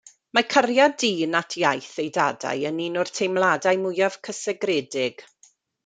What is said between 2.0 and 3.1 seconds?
ei dadau yn un